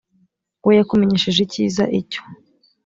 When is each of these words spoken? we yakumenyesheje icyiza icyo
we 0.65 0.71
yakumenyesheje 0.79 1.39
icyiza 1.43 1.83
icyo 1.99 2.21